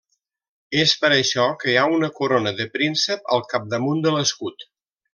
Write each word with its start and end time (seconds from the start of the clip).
És 0.83 0.93
per 1.03 1.11
això 1.17 1.45
que 1.63 1.69
hi 1.73 1.77
ha 1.81 1.85
una 1.97 2.11
corona 2.21 2.57
de 2.63 2.69
príncep 2.79 3.33
al 3.39 3.47
capdamunt 3.55 4.05
de 4.09 4.19
l'escut. 4.19 4.71